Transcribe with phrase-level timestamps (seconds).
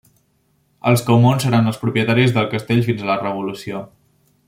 [0.91, 3.85] Els Caumont seran els propietaris del castell fins a la Revolució.